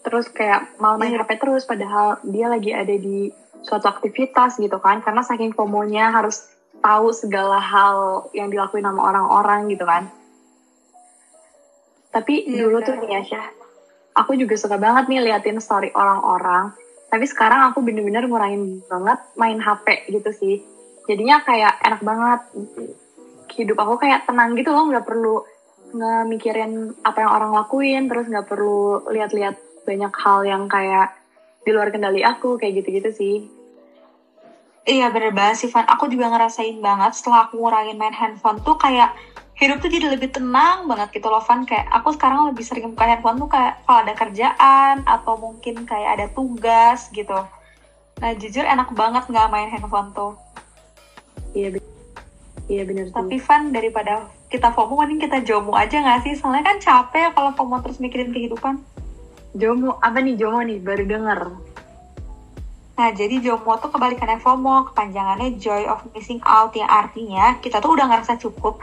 Terus 0.00 0.32
kayak 0.32 0.80
malah 0.80 0.96
main 0.96 1.12
Iya. 1.12 1.24
HP 1.24 1.30
terus 1.40 1.68
padahal 1.68 2.20
dia 2.24 2.48
lagi 2.48 2.72
ada 2.72 2.94
di 2.96 3.28
suatu 3.64 3.88
aktivitas 3.88 4.56
gitu 4.60 4.80
kan. 4.80 5.04
Karena 5.04 5.20
saking 5.20 5.52
FOMO-nya 5.52 6.12
harus 6.12 6.48
tahu 6.80 7.12
segala 7.12 7.60
hal 7.60 8.28
yang 8.32 8.48
dilakuin 8.48 8.84
sama 8.84 9.00
orang-orang 9.12 9.68
gitu 9.68 9.84
kan. 9.84 10.08
Tapi 12.10 12.48
Iya, 12.48 12.66
dulu 12.66 12.80
tuh 12.82 12.96
nih 12.96 13.20
ya 13.20 13.22
aku 14.20 14.36
juga 14.36 14.54
suka 14.60 14.76
banget 14.76 15.08
nih 15.08 15.24
liatin 15.24 15.58
story 15.64 15.88
orang-orang. 15.96 16.76
Tapi 17.08 17.24
sekarang 17.26 17.72
aku 17.72 17.80
bener-bener 17.80 18.28
ngurangin 18.28 18.84
banget 18.86 19.18
main 19.34 19.58
HP 19.58 20.12
gitu 20.12 20.30
sih. 20.30 20.56
Jadinya 21.08 21.42
kayak 21.42 21.80
enak 21.82 22.00
banget. 22.04 22.40
Hidup 23.50 23.82
aku 23.82 23.98
kayak 23.98 24.30
tenang 24.30 24.54
gitu 24.54 24.70
loh, 24.70 24.86
nggak 24.86 25.08
perlu 25.08 25.42
ngemikirin 25.90 26.94
apa 27.02 27.18
yang 27.18 27.32
orang 27.34 27.50
lakuin, 27.50 28.06
terus 28.06 28.30
nggak 28.30 28.46
perlu 28.46 29.10
lihat-lihat 29.10 29.58
banyak 29.82 30.12
hal 30.14 30.38
yang 30.46 30.70
kayak 30.70 31.18
di 31.66 31.74
luar 31.74 31.90
kendali 31.90 32.22
aku, 32.22 32.54
kayak 32.62 32.78
gitu-gitu 32.78 33.10
sih. 33.10 33.36
Iya 34.86 35.12
bener 35.12 35.34
banget 35.36 35.66
sih 35.66 35.68
Van, 35.68 35.84
aku 35.84 36.08
juga 36.08 36.32
ngerasain 36.32 36.78
banget 36.80 37.12
setelah 37.12 37.50
aku 37.50 37.60
ngurangin 37.60 38.00
main 38.00 38.16
handphone 38.16 38.62
tuh 38.64 38.80
kayak 38.80 39.12
hidup 39.60 39.84
tuh 39.84 39.92
jadi 39.92 40.16
lebih 40.16 40.32
tenang 40.32 40.88
banget 40.88 41.20
gitu 41.20 41.28
loh 41.28 41.44
Van 41.44 41.68
Kayak 41.68 41.86
aku 41.92 42.16
sekarang 42.16 42.48
lebih 42.48 42.64
sering 42.64 42.88
buka 42.96 43.04
handphone 43.04 43.36
tuh 43.36 43.50
kayak 43.52 43.84
kalau 43.84 44.00
ada 44.02 44.14
kerjaan 44.16 44.94
atau 45.04 45.36
mungkin 45.36 45.84
kayak 45.84 46.10
ada 46.16 46.26
tugas 46.32 47.12
gitu 47.12 47.36
Nah 48.20 48.36
jujur 48.36 48.62
enak 48.62 48.92
banget 48.92 49.24
nggak 49.32 49.48
main 49.48 49.72
handphone 49.72 50.12
tuh. 50.12 50.36
Iya, 51.56 51.80
iya 52.68 52.82
bener 52.84 53.08
tuh. 53.08 53.24
Tapi 53.24 53.40
Van 53.40 53.72
daripada 53.72 54.28
kita 54.52 54.76
FOMO 54.76 55.00
mending 55.00 55.24
kita 55.24 55.40
JOMO 55.40 55.72
aja 55.72 55.96
nggak 56.04 56.20
sih? 56.28 56.34
Soalnya 56.36 56.68
kan 56.68 56.76
capek 56.78 57.32
kalau 57.32 57.50
FOMO 57.56 57.80
terus 57.80 57.98
mikirin 57.98 58.30
kehidupan. 58.30 58.84
Jomo, 59.56 59.98
apa 59.98 60.20
nih 60.22 60.36
Jomo 60.36 60.62
nih? 60.62 60.78
Baru 60.78 61.02
denger. 61.08 61.40
Nah, 63.00 63.10
jadi 63.16 63.40
JOMO 63.40 63.80
tuh 63.80 63.88
kebalikannya 63.88 64.38
FOMO, 64.44 64.92
kepanjangannya 64.92 65.56
Joy 65.56 65.88
of 65.88 66.04
Missing 66.12 66.44
Out, 66.44 66.76
yang 66.76 66.92
artinya 66.92 67.56
kita 67.64 67.80
tuh 67.80 67.96
udah 67.96 68.04
ngerasa 68.04 68.36
cukup 68.36 68.76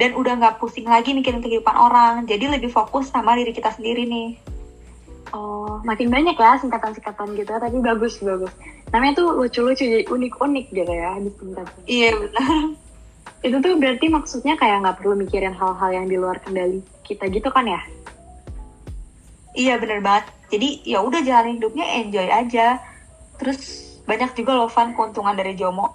dan 0.00 0.16
udah 0.16 0.32
nggak 0.40 0.56
pusing 0.56 0.88
lagi 0.88 1.12
mikirin 1.12 1.44
kehidupan 1.44 1.76
orang. 1.76 2.24
Jadi 2.24 2.48
lebih 2.48 2.72
fokus 2.72 3.12
sama 3.12 3.36
diri 3.36 3.52
kita 3.52 3.68
sendiri 3.76 4.08
nih. 4.08 4.40
Oh, 5.36 5.78
makin 5.84 6.08
banyak 6.08 6.34
ya 6.34 6.56
singkatan-singkatan 6.58 7.36
gitu, 7.36 7.52
tapi 7.52 7.76
bagus 7.84 8.18
bagus. 8.24 8.50
Namanya 8.90 9.22
tuh 9.22 9.28
lucu-lucu, 9.36 9.84
jadi 9.84 10.08
unik-unik 10.08 10.66
gitu 10.72 10.90
ya 10.90 11.14
disingkatnya. 11.20 11.84
Iya 11.84 12.10
benar. 12.16 12.58
Itu 13.44 13.56
tuh 13.60 13.72
berarti 13.76 14.06
maksudnya 14.08 14.56
kayak 14.56 14.82
nggak 14.82 14.96
perlu 15.04 15.14
mikirin 15.20 15.54
hal-hal 15.54 15.90
yang 15.92 16.06
di 16.08 16.16
luar 16.16 16.40
kendali 16.40 16.80
kita 17.04 17.28
gitu 17.28 17.52
kan 17.52 17.68
ya? 17.68 17.80
Iya 19.54 19.76
bener 19.78 20.00
banget. 20.00 20.32
Jadi 20.50 20.82
ya 20.82 21.04
udah 21.04 21.20
jalanin 21.22 21.60
hidupnya 21.60 21.86
enjoy 22.00 22.26
aja. 22.26 22.80
Terus 23.38 23.60
banyak 24.08 24.34
juga 24.34 24.58
loh 24.58 24.72
Van 24.72 24.96
keuntungan 24.96 25.36
dari 25.36 25.54
JOMO. 25.54 25.86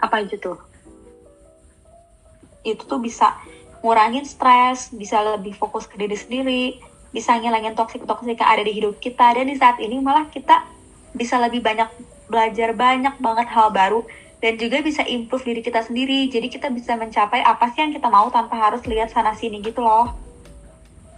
Apa 0.00 0.24
aja 0.24 0.38
tuh? 0.40 0.67
Itu 2.62 2.86
tuh 2.86 3.00
bisa 3.02 3.36
ngurangin 3.82 4.26
stres, 4.26 4.90
bisa 4.90 5.22
lebih 5.22 5.54
fokus 5.54 5.86
ke 5.86 5.94
diri 5.94 6.16
sendiri, 6.18 6.64
bisa 7.14 7.38
ngilangin 7.38 7.78
toksik-toksik 7.78 8.38
yang 8.38 8.50
ada 8.50 8.62
di 8.62 8.72
hidup 8.74 8.98
kita. 8.98 9.34
Dan 9.34 9.50
di 9.50 9.56
saat 9.56 9.78
ini 9.78 9.98
malah 10.02 10.26
kita 10.28 10.66
bisa 11.14 11.40
lebih 11.40 11.64
banyak 11.64 11.88
belajar 12.28 12.76
banyak 12.76 13.16
banget 13.18 13.48
hal 13.48 13.72
baru 13.72 14.04
dan 14.38 14.54
juga 14.54 14.78
bisa 14.84 15.02
improve 15.02 15.42
diri 15.42 15.60
kita 15.64 15.82
sendiri. 15.82 16.30
Jadi 16.30 16.46
kita 16.52 16.70
bisa 16.70 16.94
mencapai 16.94 17.42
apa 17.42 17.72
sih 17.74 17.82
yang 17.82 17.92
kita 17.94 18.06
mau 18.06 18.30
tanpa 18.30 18.54
harus 18.54 18.84
lihat 18.86 19.10
sana 19.10 19.34
sini 19.34 19.58
gitu 19.64 19.82
loh. 19.82 20.14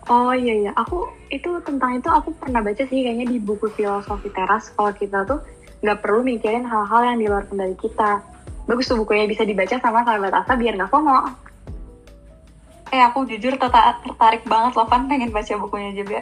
Oh 0.09 0.33
iya 0.35 0.67
iya, 0.67 0.73
aku 0.75 1.07
itu 1.29 1.61
tentang 1.63 2.01
itu 2.01 2.09
aku 2.11 2.35
pernah 2.35 2.65
baca 2.65 2.83
sih 2.83 2.99
kayaknya 3.05 3.31
di 3.31 3.39
buku 3.39 3.71
filosofi 3.71 4.33
teras 4.33 4.73
kalau 4.75 4.91
kita 4.97 5.23
tuh 5.29 5.39
nggak 5.85 6.03
perlu 6.03 6.25
mikirin 6.25 6.67
hal-hal 6.67 7.15
yang 7.15 7.19
di 7.21 7.27
luar 7.29 7.45
kendali 7.47 7.77
kita. 7.77 8.25
Bagus 8.69 8.89
tuh 8.89 8.99
bukunya 9.01 9.29
bisa 9.29 9.45
dibaca 9.45 9.77
sama 9.79 10.05
sahabat 10.05 10.33
Asa 10.33 10.57
biar 10.57 10.77
nggak 10.77 10.91
FOMO. 10.91 11.17
Eh 12.91 13.03
aku 13.03 13.29
jujur 13.29 13.55
terta- 13.55 14.03
tertarik 14.03 14.43
banget 14.45 14.75
loh 14.75 14.87
Van 14.91 15.07
pengen 15.07 15.31
baca 15.31 15.53
bukunya 15.61 15.95
juga. 15.95 16.21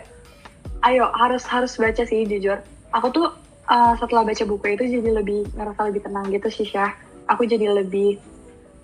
Ayo 0.85 1.11
harus 1.17 1.43
harus 1.49 1.75
baca 1.81 2.03
sih 2.05 2.29
jujur. 2.29 2.61
Aku 2.95 3.11
tuh 3.11 3.33
uh, 3.69 3.93
setelah 3.97 4.25
baca 4.25 4.45
buku 4.45 4.77
itu 4.77 4.85
jadi 5.01 5.11
lebih 5.23 5.49
ngerasa 5.57 5.89
lebih 5.89 6.05
tenang 6.05 6.29
gitu 6.29 6.49
sih 6.53 6.69
Syah. 6.69 6.93
Aku 7.29 7.45
jadi 7.45 7.73
lebih 7.73 8.21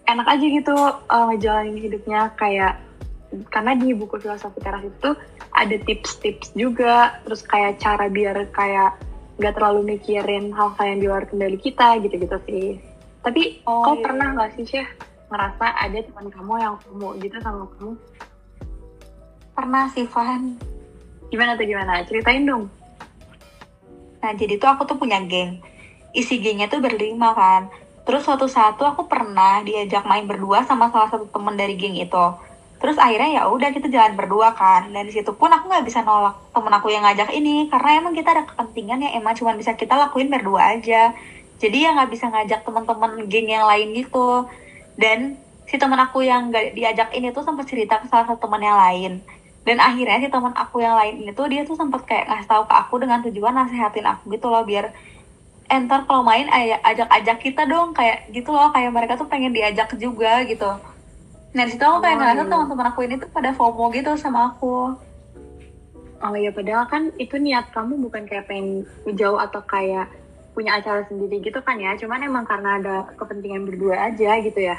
enak 0.05 0.27
aja 0.29 0.45
gitu 0.45 0.77
uh, 1.09 1.25
ngejalanin 1.33 1.81
hidupnya 1.81 2.33
kayak 2.37 2.77
karena 3.51 3.75
di 3.75 3.97
buku 3.97 4.21
filosofi 4.21 4.61
teras 4.63 4.85
itu 4.85 5.11
ada 5.51 5.77
tips-tips 5.83 6.55
juga 6.55 7.19
terus 7.27 7.43
kayak 7.43 7.83
cara 7.83 8.07
biar 8.07 8.47
kayak 8.55 8.95
nggak 9.41 9.55
terlalu 9.59 9.97
mikirin 9.97 10.55
hal-hal 10.55 10.87
yang 10.87 11.01
di 11.03 11.07
luar 11.11 11.25
kendali 11.27 11.59
kita 11.59 11.99
gitu-gitu 12.05 12.39
sih 12.47 12.79
tapi 13.25 13.65
Oh, 13.65 13.81
kau 13.83 13.97
iya. 13.97 14.05
pernah 14.05 14.29
nggak 14.37 14.51
sih 14.55 14.65
Syah 14.69 14.89
ngerasa 15.33 15.67
ada 15.73 15.99
teman 15.99 16.29
kamu 16.29 16.53
yang 16.61 16.75
FOMO 16.85 17.09
gitu 17.19 17.37
sama 17.41 17.65
kamu 17.75 17.97
Pernah 19.55 19.85
sih 19.91 20.07
Van. 20.07 20.55
gimana 21.33 21.57
tuh 21.59 21.67
gimana 21.67 22.05
ceritain 22.07 22.45
dong 22.45 22.69
Nah, 24.25 24.33
jadi 24.33 24.57
tuh 24.57 24.73
aku 24.73 24.89
tuh 24.89 24.97
punya 24.97 25.21
geng. 25.21 25.61
Isi 26.17 26.41
gengnya 26.41 26.65
tuh 26.65 26.81
berlima 26.81 27.37
kan. 27.37 27.69
Terus 28.09 28.25
suatu 28.25 28.49
saat 28.49 28.81
tuh 28.81 28.89
aku 28.89 29.05
pernah 29.05 29.61
diajak 29.61 30.09
main 30.09 30.25
berdua 30.25 30.65
sama 30.65 30.89
salah 30.89 31.13
satu 31.13 31.29
temen 31.29 31.53
dari 31.61 31.77
geng 31.77 31.93
itu. 31.93 32.25
Terus 32.81 32.97
akhirnya 32.97 33.41
ya 33.41 33.43
udah 33.53 33.69
kita 33.69 33.93
jalan 33.93 34.17
berdua 34.17 34.57
kan. 34.57 34.89
Dan 34.89 35.05
di 35.05 35.13
situ 35.13 35.29
pun 35.37 35.53
aku 35.53 35.69
nggak 35.69 35.85
bisa 35.85 36.01
nolak 36.01 36.41
temen 36.57 36.73
aku 36.73 36.89
yang 36.89 37.05
ngajak 37.05 37.37
ini 37.37 37.69
karena 37.69 38.01
emang 38.01 38.17
kita 38.17 38.33
ada 38.33 38.49
kepentingan 38.49 39.05
yang 39.05 39.13
emang 39.21 39.37
cuma 39.37 39.53
bisa 39.53 39.77
kita 39.77 39.93
lakuin 39.93 40.33
berdua 40.33 40.73
aja. 40.73 41.13
Jadi 41.63 41.87
ya 41.87 41.95
nggak 41.95 42.11
bisa 42.11 42.27
ngajak 42.29 42.61
teman-teman 42.67 43.25
geng 43.31 43.49
yang 43.49 43.67
lain 43.69 43.95
gitu. 43.95 44.49
Dan 44.99 45.39
si 45.65 45.81
temen 45.81 45.97
aku 45.97 46.21
yang 46.21 46.53
gak 46.53 46.77
diajak 46.77 47.09
ini 47.17 47.33
tuh 47.33 47.43
sempat 47.43 47.65
cerita 47.65 47.97
ke 47.99 48.07
salah 48.09 48.29
satu 48.29 48.47
temen 48.47 48.63
yang 48.63 48.77
lain 48.77 49.13
dan 49.65 49.81
akhirnya 49.81 50.21
si 50.21 50.29
teman 50.29 50.53
aku 50.53 50.85
yang 50.85 50.93
lain 50.93 51.25
ini 51.25 51.33
tuh 51.33 51.49
dia 51.49 51.65
tuh 51.65 51.73
sempat 51.73 52.05
kayak 52.05 52.29
ngasih 52.29 52.49
tahu 52.49 52.63
ke 52.69 52.75
aku 52.77 52.95
dengan 53.01 53.25
tujuan 53.25 53.55
nasehatin 53.57 54.05
aku 54.05 54.37
gitu 54.37 54.53
loh 54.53 54.61
biar 54.63 54.93
entar 55.73 56.05
kalau 56.05 56.21
main 56.21 56.45
ajak-ajak 56.85 57.41
kita 57.41 57.65
dong 57.65 57.97
kayak 57.97 58.29
gitu 58.29 58.53
loh 58.53 58.69
kayak 58.77 58.93
mereka 58.93 59.17
tuh 59.17 59.25
pengen 59.25 59.57
diajak 59.57 59.89
juga 59.97 60.45
gitu 60.45 60.69
nah 61.57 61.65
di 61.65 61.73
situ 61.73 61.81
aku 61.81 62.05
kayak 62.05 62.13
Oh, 62.13 62.21
ngerasa 62.21 62.43
iya. 62.45 62.51
teman-teman 62.53 62.87
aku 62.93 63.01
ini 63.09 63.15
tuh 63.17 63.29
pada 63.33 63.51
FOMO 63.57 63.85
gitu 63.97 64.13
sama 64.21 64.53
aku 64.53 65.01
Oh 66.25 66.33
iya, 66.33 66.49
padahal 66.57 66.89
kan 66.89 67.13
itu 67.21 67.37
niat 67.37 67.69
kamu 67.69 68.01
bukan 68.09 68.25
kayak 68.25 68.49
pengen 68.49 68.89
jauh 69.13 69.37
atau 69.37 69.61
kayak 69.61 70.09
punya 70.55 70.79
acara 70.79 71.03
sendiri 71.11 71.43
gitu 71.43 71.59
kan 71.61 71.77
ya. 71.77 71.99
Cuman 71.99 72.23
emang 72.23 72.47
karena 72.47 72.79
ada 72.81 72.95
kepentingan 73.19 73.67
berdua 73.69 74.15
aja 74.15 74.39
gitu 74.41 74.61
ya. 74.63 74.79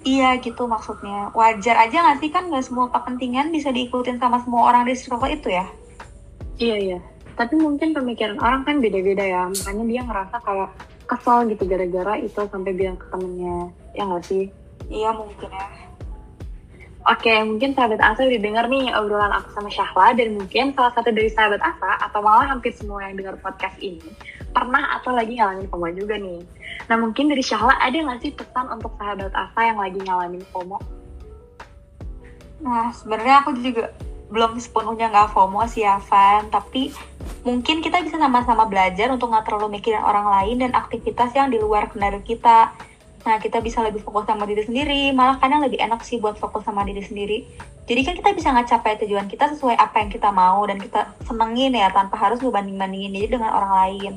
iya 0.00 0.32
gitu 0.40 0.64
maksudnya 0.64 1.28
wajar 1.36 1.76
aja 1.76 2.00
nggak 2.00 2.24
sih 2.24 2.32
kan 2.32 2.48
nggak 2.48 2.64
semua 2.64 2.88
kepentingan 2.88 3.52
bisa 3.52 3.68
diikutin 3.68 4.16
sama 4.16 4.40
semua 4.40 4.72
orang 4.72 4.88
di 4.88 4.96
circle 4.96 5.28
itu 5.28 5.52
ya 5.52 5.68
Iya, 6.60 6.76
iya. 6.76 6.98
Tapi 7.40 7.56
mungkin 7.56 7.96
pemikiran 7.96 8.36
orang 8.36 8.68
kan 8.68 8.84
beda-beda 8.84 9.24
ya. 9.24 9.48
Makanya 9.48 9.84
dia 9.88 10.00
ngerasa 10.04 10.36
kayak 10.44 10.70
kesel 11.08 11.48
gitu 11.48 11.64
gara-gara 11.64 12.20
itu 12.20 12.36
sampai 12.36 12.72
bilang 12.76 13.00
ke 13.00 13.08
temennya. 13.08 13.72
Ya 13.96 14.04
nggak 14.04 14.24
sih? 14.28 14.52
iya 14.90 15.14
mungkin 15.14 15.48
ya 15.54 15.66
Oke, 17.10 17.34
mungkin 17.42 17.74
sahabat 17.74 17.98
Asa 17.98 18.22
udah 18.22 18.38
denger 18.38 18.70
nih 18.70 18.94
obrolan 18.94 19.34
aku 19.34 19.50
sama 19.50 19.66
Syahla 19.66 20.14
dan 20.14 20.38
mungkin 20.38 20.70
salah 20.78 20.94
satu 20.94 21.10
dari 21.10 21.26
sahabat 21.26 21.58
Asa 21.58 22.06
atau 22.06 22.22
malah 22.22 22.46
hampir 22.46 22.70
semua 22.70 23.02
yang 23.02 23.18
denger 23.18 23.34
podcast 23.42 23.74
ini 23.82 24.14
pernah 24.54 24.94
atau 24.94 25.10
lagi 25.10 25.34
ngalamin 25.34 25.66
FOMO 25.66 25.90
juga 25.98 26.14
nih. 26.22 26.38
Nah 26.86 26.96
mungkin 27.02 27.26
dari 27.26 27.42
Syahla 27.42 27.74
ada 27.82 27.98
nggak 27.98 28.22
sih 28.22 28.30
pesan 28.30 28.70
untuk 28.70 28.94
sahabat 28.94 29.34
Asa 29.34 29.58
yang 29.58 29.82
lagi 29.82 29.98
ngalamin 29.98 30.42
FOMO? 30.54 30.78
Nah, 32.60 32.92
sebenarnya 32.92 33.42
aku 33.42 33.58
juga 33.58 33.90
belum 34.30 34.60
sepenuhnya 34.62 35.10
nggak 35.10 35.34
FOMO 35.34 35.66
sih 35.66 35.82
ya. 35.82 35.98
Tapi 36.46 36.94
mungkin 37.42 37.82
kita 37.82 38.06
bisa 38.06 38.22
sama-sama 38.22 38.70
belajar 38.70 39.10
untuk 39.10 39.34
nggak 39.34 39.50
terlalu 39.50 39.82
mikirin 39.82 40.04
orang 40.04 40.30
lain 40.30 40.62
dan 40.62 40.72
aktivitas 40.78 41.34
yang 41.34 41.50
di 41.50 41.58
luar 41.58 41.90
kendali 41.90 42.22
kita. 42.22 42.70
Nah, 43.20 43.36
kita 43.36 43.60
bisa 43.60 43.84
lebih 43.84 44.00
fokus 44.00 44.24
sama 44.24 44.48
diri 44.48 44.64
sendiri. 44.64 45.12
Malah 45.12 45.36
kadang 45.36 45.60
lebih 45.60 45.80
enak 45.80 46.00
sih 46.04 46.16
buat 46.16 46.40
fokus 46.40 46.64
sama 46.64 46.82
diri 46.88 47.04
sendiri. 47.04 47.44
Jadi 47.84 48.00
kan 48.06 48.14
kita 48.16 48.30
bisa 48.32 48.48
ngecapai 48.54 49.02
tujuan 49.04 49.26
kita 49.26 49.50
sesuai 49.56 49.76
apa 49.76 50.00
yang 50.00 50.10
kita 50.14 50.30
mau 50.30 50.62
dan 50.64 50.78
kita 50.78 51.10
senengin 51.26 51.74
ya 51.74 51.90
tanpa 51.90 52.16
harus 52.16 52.38
ngebanding-bandingin 52.38 53.12
diri 53.12 53.28
dengan 53.28 53.50
orang 53.50 53.72
lain. 53.84 54.12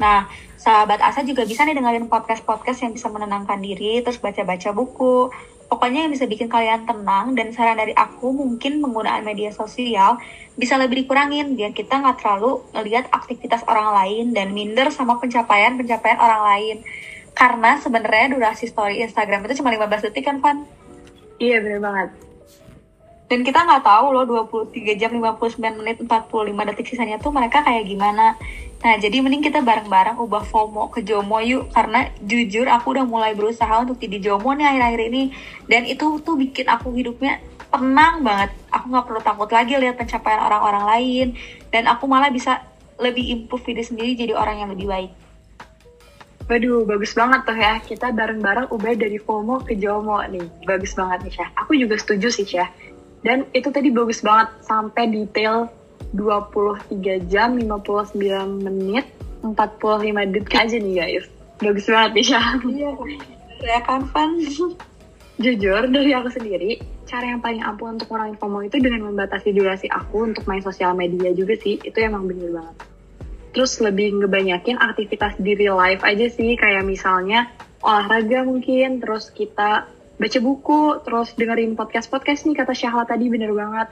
Nah, 0.00 0.24
sahabat 0.56 1.02
Asa 1.04 1.20
juga 1.26 1.44
bisa 1.44 1.66
nih 1.68 1.76
dengerin 1.76 2.08
podcast-podcast 2.08 2.88
yang 2.88 2.92
bisa 2.96 3.12
menenangkan 3.12 3.60
diri, 3.60 4.00
terus 4.00 4.16
baca-baca 4.16 4.72
buku, 4.72 5.28
Pokoknya 5.70 6.02
yang 6.02 6.10
bisa 6.10 6.26
bikin 6.26 6.50
kalian 6.50 6.82
tenang 6.82 7.38
dan 7.38 7.54
saran 7.54 7.78
dari 7.78 7.94
aku 7.94 8.34
mungkin 8.34 8.82
penggunaan 8.82 9.22
media 9.22 9.54
sosial 9.54 10.18
bisa 10.58 10.74
lebih 10.74 11.06
dikurangin 11.06 11.54
biar 11.54 11.70
kita 11.70 11.94
nggak 11.94 12.18
terlalu 12.18 12.58
ngelihat 12.74 13.06
aktivitas 13.14 13.62
orang 13.70 13.94
lain 13.94 14.34
dan 14.34 14.50
minder 14.50 14.90
sama 14.90 15.22
pencapaian-pencapaian 15.22 16.18
orang 16.18 16.42
lain. 16.42 16.76
Karena 17.40 17.80
sebenarnya 17.80 18.36
durasi 18.36 18.68
story 18.68 19.00
Instagram 19.00 19.48
itu 19.48 19.64
cuma 19.64 19.72
15 19.72 20.12
detik 20.12 20.28
kan, 20.28 20.44
Van? 20.44 20.68
Iya 21.40 21.64
bener 21.64 21.80
banget. 21.80 22.12
Dan 23.32 23.46
kita 23.46 23.64
nggak 23.64 23.86
tahu 23.86 24.12
loh 24.12 24.26
23 24.28 25.00
jam 25.00 25.14
59 25.16 25.56
menit 25.80 25.96
45 26.04 26.68
detik 26.68 26.86
sisanya 26.92 27.16
tuh 27.16 27.32
mereka 27.32 27.64
kayak 27.64 27.88
gimana. 27.88 28.36
Nah, 28.84 28.94
jadi 29.00 29.24
mending 29.24 29.40
kita 29.40 29.64
bareng-bareng 29.64 30.20
ubah 30.20 30.44
FOMO 30.44 30.92
ke 30.92 31.00
JOMO 31.00 31.38
yuk. 31.48 31.72
Karena 31.72 32.12
jujur 32.20 32.68
aku 32.68 32.92
udah 32.92 33.08
mulai 33.08 33.32
berusaha 33.32 33.72
untuk 33.80 33.96
jadi 33.96 34.20
JOMO 34.20 34.60
nih 34.60 34.66
akhir-akhir 34.66 35.02
ini. 35.14 35.22
Dan 35.64 35.88
itu 35.88 36.20
tuh 36.20 36.36
bikin 36.36 36.68
aku 36.68 36.92
hidupnya 36.92 37.40
tenang 37.72 38.20
banget. 38.20 38.50
Aku 38.68 38.90
nggak 38.90 39.06
perlu 39.06 39.20
takut 39.24 39.48
lagi 39.48 39.78
lihat 39.80 39.96
pencapaian 39.96 40.44
orang-orang 40.44 40.84
lain. 40.90 41.26
Dan 41.72 41.88
aku 41.88 42.04
malah 42.04 42.28
bisa 42.28 42.66
lebih 43.00 43.30
improve 43.32 43.64
diri 43.64 43.86
sendiri 43.86 44.12
jadi 44.12 44.36
orang 44.36 44.60
yang 44.60 44.70
lebih 44.74 44.90
baik. 44.90 45.29
Waduh, 46.50 46.82
bagus 46.82 47.14
banget 47.14 47.46
tuh 47.46 47.54
ya. 47.54 47.78
Kita 47.78 48.10
bareng-bareng 48.10 48.74
ubah 48.74 48.98
dari 48.98 49.22
FOMO 49.22 49.62
ke 49.62 49.78
JOMO 49.78 50.18
nih. 50.34 50.66
Bagus 50.66 50.98
banget 50.98 51.22
nih, 51.22 51.32
Syah. 51.38 51.50
Aku 51.62 51.78
juga 51.78 51.94
setuju 51.94 52.26
sih, 52.26 52.42
Syah. 52.42 52.66
Dan 53.22 53.46
itu 53.54 53.70
tadi 53.70 53.94
bagus 53.94 54.18
banget 54.18 54.50
sampai 54.66 55.14
detail 55.14 55.70
23 56.10 57.22
jam, 57.30 57.54
59 57.54 58.66
menit, 58.66 59.06
45 59.46 60.26
detik 60.34 60.54
aja 60.58 60.74
nih, 60.74 60.94
guys. 60.98 61.30
Bagus 61.62 61.86
banget 61.86 62.10
nih, 62.18 62.26
Syah. 62.34 62.46
Iya, 62.66 62.90
ya 63.62 63.78
kan, 63.86 64.10
Van? 64.10 64.34
Jujur, 65.38 65.86
dari 65.86 66.10
aku 66.18 66.34
sendiri, 66.34 66.82
cara 67.06 67.30
yang 67.30 67.38
paling 67.38 67.62
ampuh 67.62 67.94
untuk 67.94 68.10
ngurangin 68.10 68.34
FOMO 68.42 68.66
itu 68.66 68.82
dengan 68.82 69.06
membatasi 69.06 69.54
durasi 69.54 69.86
aku 69.86 70.34
untuk 70.34 70.50
main 70.50 70.66
sosial 70.66 70.98
media 70.98 71.30
juga 71.30 71.54
sih. 71.62 71.78
Itu 71.78 72.02
emang 72.02 72.26
bener 72.26 72.58
banget. 72.58 72.89
Terus 73.50 73.82
lebih 73.82 74.14
ngebanyakin 74.22 74.78
aktivitas 74.78 75.38
di 75.38 75.58
real 75.58 75.78
life 75.78 76.02
aja 76.06 76.26
sih. 76.30 76.54
Kayak 76.54 76.86
misalnya 76.86 77.50
olahraga 77.82 78.46
mungkin 78.46 79.02
terus 79.02 79.32
kita 79.32 79.88
baca 80.20 80.38
buku 80.44 81.00
terus 81.00 81.32
dengerin 81.32 81.74
podcast 81.74 82.12
podcast 82.12 82.44
nih 82.44 82.56
kata 82.60 82.76
Syahla 82.76 83.04
tadi 83.08 83.26
bener 83.26 83.50
banget. 83.50 83.88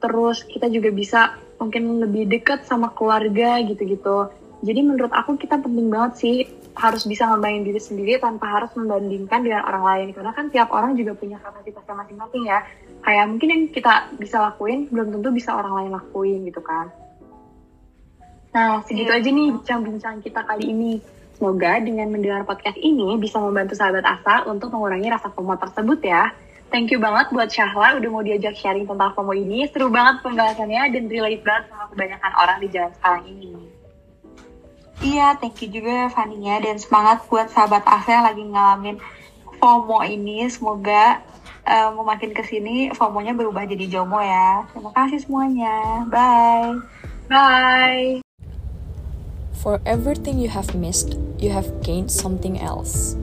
Terus 0.00 0.46
kita 0.48 0.68
juga 0.72 0.88
bisa 0.94 1.36
mungkin 1.60 2.00
lebih 2.00 2.28
deket 2.28 2.64
sama 2.64 2.92
keluarga 2.96 3.60
gitu-gitu. 3.64 4.32
Jadi 4.60 4.80
menurut 4.84 5.12
aku 5.12 5.40
kita 5.40 5.56
penting 5.60 5.88
banget 5.88 6.12
sih 6.20 6.36
harus 6.76 7.04
bisa 7.08 7.28
ngembangin 7.28 7.64
diri 7.66 7.80
sendiri 7.80 8.12
tanpa 8.20 8.48
harus 8.48 8.72
membandingkan 8.76 9.44
dengan 9.44 9.64
orang 9.64 9.84
lain. 9.84 10.08
Karena 10.16 10.32
kan 10.32 10.48
tiap 10.52 10.68
orang 10.72 10.96
juga 10.96 11.16
punya 11.16 11.40
kapasitasnya 11.40 11.94
masing-masing 11.96 12.44
ya. 12.48 12.60
Kayak 13.00 13.24
mungkin 13.32 13.48
yang 13.48 13.62
kita 13.72 14.12
bisa 14.20 14.36
lakuin 14.40 14.88
belum 14.92 15.16
tentu 15.16 15.28
bisa 15.32 15.56
orang 15.56 15.72
lain 15.84 15.90
lakuin 15.96 16.44
gitu 16.44 16.60
kan 16.60 16.99
nah 18.50 18.82
segitu 18.82 19.10
Iya. 19.10 19.18
aja 19.22 19.28
nih 19.30 19.48
bincang-bincang 19.54 20.16
kita 20.26 20.40
kali 20.42 20.74
ini 20.74 20.92
semoga 21.38 21.78
dengan 21.78 22.10
mendengar 22.10 22.42
podcast 22.42 22.76
ini 22.82 23.14
bisa 23.16 23.38
membantu 23.38 23.78
sahabat 23.78 24.02
Asa 24.02 24.44
untuk 24.50 24.74
mengurangi 24.74 25.06
rasa 25.06 25.30
FOMO 25.30 25.54
tersebut 25.56 26.02
ya 26.02 26.34
Thank 26.70 26.94
you 26.94 27.02
banget 27.02 27.34
buat 27.34 27.50
Syahla 27.50 27.98
udah 27.98 28.10
mau 28.14 28.22
diajak 28.22 28.54
sharing 28.54 28.86
tentang 28.86 29.10
FOMO 29.18 29.34
ini. 29.34 29.66
Seru 29.74 29.90
banget 29.90 30.22
pembahasannya 30.22 30.94
dan 30.94 31.10
relate 31.10 31.42
banget 31.42 31.66
sama 31.66 31.90
kebanyakan 31.90 32.32
orang 32.38 32.56
di 32.62 32.68
jalan 32.70 32.92
sekarang 32.94 33.24
ini. 33.26 33.50
Iya, 35.02 35.34
thank 35.42 35.58
you 35.66 35.68
juga 35.72 36.06
Fania 36.14 36.62
dan 36.62 36.78
semangat 36.78 37.26
buat 37.26 37.50
sahabat 37.50 37.82
Asa 37.82 38.22
yang 38.22 38.22
lagi 38.22 38.44
ngalamin 38.46 38.96
FOMO 39.58 39.98
ini. 40.06 40.46
Semoga 40.46 41.18
mau 41.90 42.06
makin 42.06 42.30
ke 42.30 42.46
sini 42.46 42.94
FOMO-nya 42.94 43.34
berubah 43.34 43.66
jadi 43.66 43.90
JOMO 43.90 44.22
ya. 44.22 44.62
Terima 44.70 44.94
kasih 44.94 45.18
semuanya. 45.26 46.06
Bye. 46.06 46.78
Bye! 47.26 48.29
For 49.60 49.78
everything 49.84 50.38
you 50.38 50.48
have 50.48 50.74
missed, 50.74 51.18
you 51.38 51.50
have 51.50 51.82
gained 51.82 52.10
something 52.10 52.58
else. 52.58 53.14